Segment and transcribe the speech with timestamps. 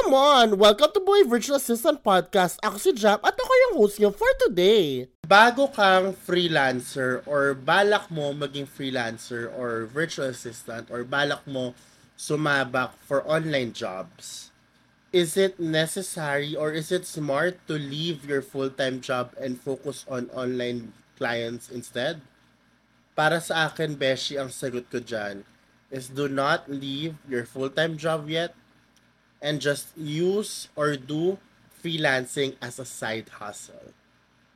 [0.00, 0.56] Come on!
[0.56, 2.56] Welcome to Boy Virtual Assistant Podcast.
[2.64, 5.12] Ako si Jap at ako yung host niyo for today.
[5.28, 11.76] Bago kang freelancer or balak mo maging freelancer or virtual assistant or balak mo
[12.16, 14.48] sumabak for online jobs,
[15.12, 20.32] is it necessary or is it smart to leave your full-time job and focus on
[20.32, 22.24] online clients instead?
[23.12, 25.44] Para sa akin, Beshi, ang sagot ko dyan
[25.92, 28.56] is do not leave your full-time job yet
[29.40, 31.40] and just use or do
[31.80, 33.92] freelancing as a side hustle.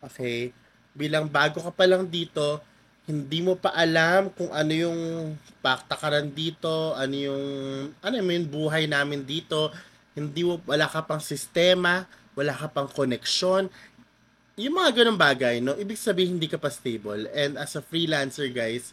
[0.00, 0.56] Okay?
[0.96, 2.64] Bilang bago ka pa lang dito,
[3.04, 5.00] hindi mo pa alam kung ano yung
[5.60, 7.44] paktakaran dito, ano yung
[8.00, 9.74] ano yung buhay namin dito,
[10.14, 12.06] hindi mo wala ka pang sistema,
[12.38, 13.66] wala ka pang connection.
[14.60, 15.74] Yung mga ganung bagay, no?
[15.74, 17.26] Ibig sabihin hindi ka pa stable.
[17.32, 18.92] And as a freelancer, guys,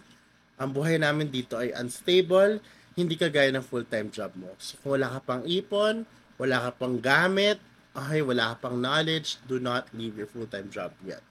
[0.57, 2.57] ang buhay namin dito ay unstable,
[2.97, 4.49] hindi ka gaya ng full-time job mo.
[4.57, 6.09] So, kung wala ka pang ipon,
[6.41, 7.61] wala ka pang gamit,
[7.93, 11.21] okay, wala ka pang knowledge, do not leave your full-time job yet.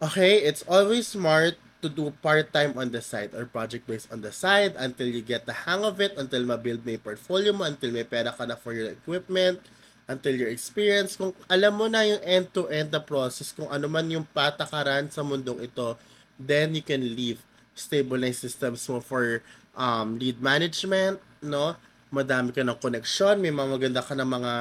[0.00, 4.72] Okay, it's always smart to do part-time on the side or project-based on the side
[4.80, 8.08] until you get the hang of it, until ma-build mo yung portfolio mo, until may
[8.08, 9.60] pera ka na for your equipment,
[10.08, 11.20] until your experience.
[11.20, 15.68] Kung alam mo na yung end-to-end the process, kung ano man yung patakaran sa mundong
[15.68, 16.00] ito,
[16.40, 17.44] then you can leave
[17.76, 19.44] stable na systems mo for
[19.80, 21.72] um, lead management, no?
[22.12, 24.52] Madami ka ng connection, may mga maganda ka ng mga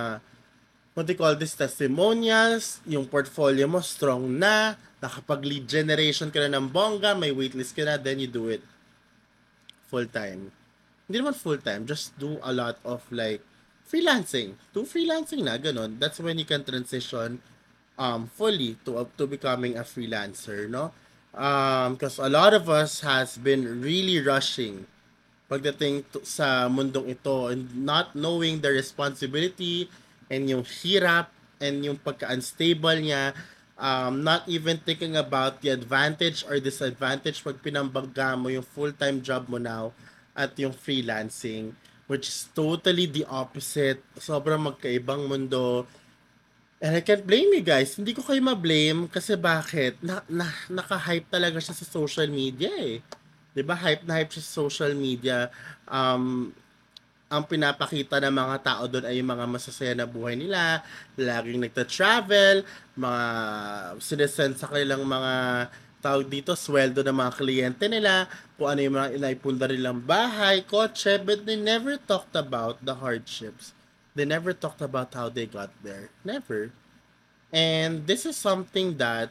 [0.95, 6.67] what they call this, testimonials, yung portfolio mo strong na, nakapag-lead generation ka na ng
[6.71, 8.59] bongga, may waitlist ka na, then you do it
[9.87, 10.51] full-time.
[11.07, 13.41] Hindi naman full-time, just do a lot of like
[13.87, 14.59] freelancing.
[14.75, 15.97] Do freelancing na, ganun.
[15.97, 17.41] That's when you can transition
[17.97, 20.91] um, fully to, to becoming a freelancer, no?
[21.31, 24.85] Um, because a lot of us has been really rushing
[25.49, 29.89] pagdating to, sa mundong ito and not knowing the responsibility
[30.29, 33.33] and yung hirap and yung pagka-unstable niya
[33.75, 39.49] um, not even thinking about the advantage or disadvantage pag pinambaga mo yung full-time job
[39.49, 39.89] mo now
[40.37, 41.73] at yung freelancing
[42.09, 44.01] which is totally the opposite.
[44.17, 45.85] Sobrang magkaibang mundo.
[46.81, 47.93] And I can't blame you guys.
[47.93, 50.01] Hindi ko kayo ma-blame kasi bakit?
[50.01, 52.97] Na, na, naka-hype talaga siya sa social media eh
[53.59, 55.51] 'di ba hype na hype sa social media
[55.91, 56.55] um
[57.29, 60.81] ang pinapakita ng mga tao doon ay yung mga masasaya na buhay nila,
[61.13, 62.65] laging nagta-travel,
[62.97, 63.23] mga
[64.01, 65.69] sinesend sa kanilang mga
[66.01, 68.25] tawag dito, sweldo ng mga kliyente nila,
[68.57, 73.77] kung ano yung mga inaipunda nilang bahay, kotse, but they never talked about the hardships.
[74.17, 76.09] They never talked about how they got there.
[76.25, 76.73] Never.
[77.53, 79.29] And this is something that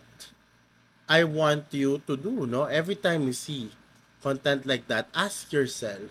[1.10, 2.70] I want you to do, no?
[2.70, 3.74] Every time you see
[4.20, 6.10] content like that, ask yourself,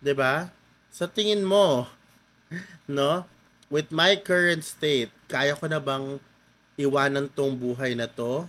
[0.00, 0.52] 'di ba?
[0.94, 1.90] Sa tingin mo,
[2.88, 3.26] no?
[3.72, 6.20] With my current state, kaya ko na bang
[6.78, 8.46] iwanan tong buhay na to,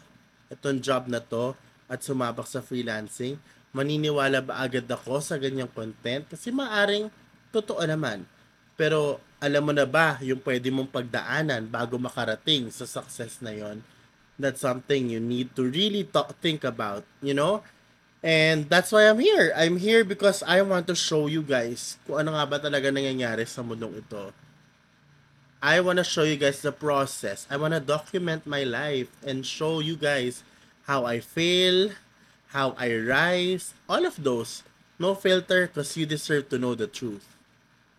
[0.51, 3.37] itong job na to, at sumabak sa freelancing?
[3.75, 6.25] Maniniwala ba agad ako sa ganyang content?
[6.29, 7.11] Kasi maaring
[7.51, 8.23] totoo naman.
[8.75, 13.83] Pero alam mo na ba yung pwede mong pagdaanan bago makarating sa success na yon?
[14.35, 17.63] That's something you need to really talk, think about, you know?
[18.25, 19.53] And that's why I'm here.
[19.53, 23.45] I'm here because I want to show you guys kung ano nga ba talaga nangyayari
[23.45, 24.33] sa mundong ito.
[25.61, 27.45] I want to show you guys the process.
[27.53, 30.41] I want to document my life and show you guys
[30.89, 31.93] how I fail,
[32.49, 34.65] how I rise, all of those.
[34.97, 37.29] No filter because you deserve to know the truth.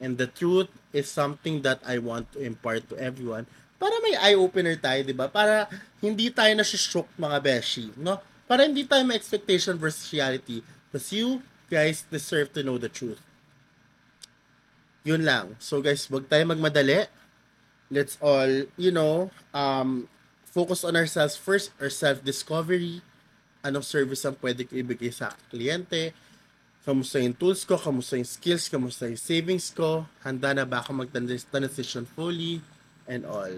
[0.02, 3.46] And the truth is something that I want to impart to everyone.
[3.78, 5.30] Para may eye-opener tayo, di ba?
[5.30, 5.70] Para
[6.02, 8.18] hindi tayo na-shock mga beshi, no?
[8.46, 10.62] Para hindi tayo may expectation versus reality.
[10.88, 13.18] Because you guys deserve to know the truth.
[15.02, 15.58] Yun lang.
[15.58, 17.10] So guys, wag tayo magmadali.
[17.90, 20.10] Let's all, you know, um,
[20.42, 23.02] focus on ourselves first, our self-discovery.
[23.62, 26.14] Anong service ang pwede ko ibigay sa kliyente.
[26.86, 31.02] Kamusta yung tools ko, kamusta yung skills, kamusta yung savings ko, handa na ba ako
[31.02, 32.62] mag-transition fully,
[33.10, 33.50] and all.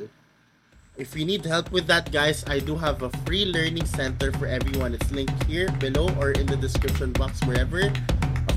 [0.98, 4.50] If you need help with that, guys, I do have a free learning center for
[4.50, 4.94] everyone.
[4.94, 7.86] It's linked here below or in the description box, wherever.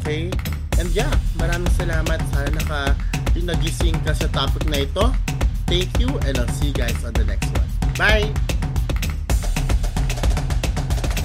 [0.01, 0.33] Okay?
[0.81, 2.17] And yeah, maraming salamat.
[2.33, 2.97] Sana naka
[3.37, 5.13] nagising ka sa topic na ito.
[5.69, 7.69] Thank you, and I'll see you guys on the next one.
[7.93, 8.33] Bye!